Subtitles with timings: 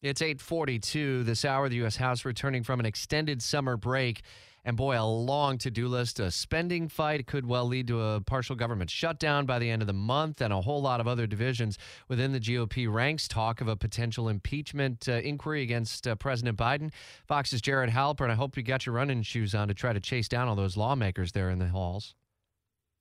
[0.00, 1.68] It's 842 this hour.
[1.68, 1.96] The U.S.
[1.96, 4.22] House returning from an extended summer break.
[4.64, 6.20] And boy, a long to do list.
[6.20, 9.88] A spending fight could well lead to a partial government shutdown by the end of
[9.88, 13.26] the month and a whole lot of other divisions within the GOP ranks.
[13.26, 16.92] Talk of a potential impeachment uh, inquiry against uh, President Biden.
[17.26, 18.30] Fox's Jared Halpern.
[18.30, 20.76] I hope you got your running shoes on to try to chase down all those
[20.76, 22.14] lawmakers there in the halls.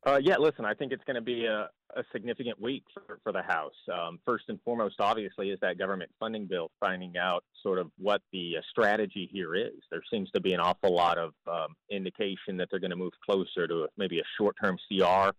[0.08, 3.34] Uh, yeah, listen, I think it's going to be a, a significant week for, for
[3.34, 3.74] the House.
[3.92, 8.22] Um, first and foremost, obviously, is that government funding bill, finding out sort of what
[8.32, 9.74] the uh, strategy here is.
[9.92, 13.12] There seems to be an awful lot of um, indication that they're going to move
[13.30, 15.32] closer to maybe a short term CR.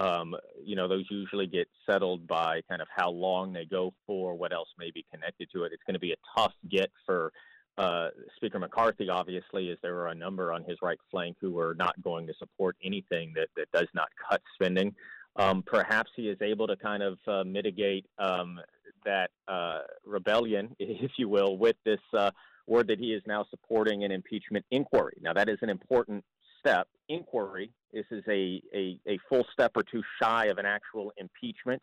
[0.00, 0.34] Um,
[0.64, 4.54] you know, those usually get settled by kind of how long they go for, what
[4.54, 5.72] else may be connected to it.
[5.74, 7.30] It's going to be a tough get for
[7.78, 11.74] uh, Speaker McCarthy, obviously, is there are a number on his right flank who are
[11.74, 14.94] not going to support anything that, that does not cut spending.
[15.36, 18.58] Um, perhaps he is able to kind of uh, mitigate um,
[19.04, 22.32] that uh, rebellion, if you will, with this uh,
[22.66, 25.16] word that he is now supporting an impeachment inquiry.
[25.22, 26.24] Now, that is an important
[26.58, 26.88] step.
[27.08, 31.80] Inquiry, this is a, a, a full step or two shy of an actual impeachment.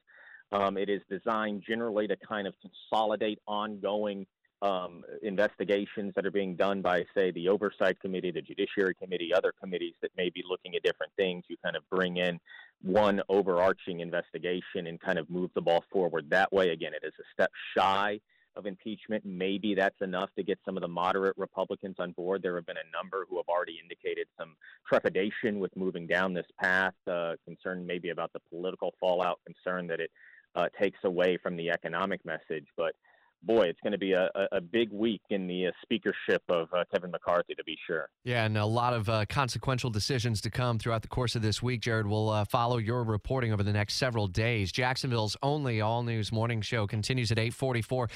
[0.52, 4.28] Um, it is designed generally to kind of consolidate ongoing
[4.62, 9.54] um, investigations that are being done by, say, the Oversight Committee, the Judiciary Committee, other
[9.62, 11.44] committees that may be looking at different things.
[11.48, 12.40] You kind of bring in
[12.82, 16.70] one overarching investigation and kind of move the ball forward that way.
[16.70, 18.20] Again, it is a step shy
[18.56, 19.26] of impeachment.
[19.26, 22.42] Maybe that's enough to get some of the moderate Republicans on board.
[22.42, 24.56] There have been a number who have already indicated some
[24.88, 30.00] trepidation with moving down this path, uh, concern maybe about the political fallout, concern that
[30.00, 30.12] it
[30.56, 32.68] uh, takes away from the economic message.
[32.78, 32.96] But
[33.44, 36.84] boy, it's going to be a, a big week in the uh, speakership of uh,
[36.92, 38.10] Kevin McCarthy, to be sure.
[38.24, 41.62] Yeah, and a lot of uh, consequential decisions to come throughout the course of this
[41.62, 41.82] week.
[41.82, 44.72] Jared, we'll uh, follow your reporting over the next several days.
[44.72, 48.10] Jacksonville's only all-news morning show continues at 844.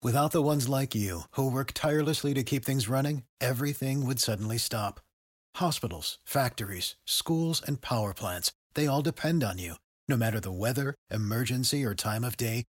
[0.00, 4.58] Without the ones like you, who work tirelessly to keep things running, everything would suddenly
[4.58, 5.00] stop.
[5.56, 9.74] Hospitals, factories, schools, and power plants, they all depend on you.
[10.06, 12.64] No matter the weather, emergency, or time of day,